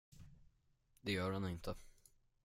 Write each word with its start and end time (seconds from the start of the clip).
Det 1.01 1.11
gör 1.11 1.31
den 1.31 1.47
inte! 1.49 1.75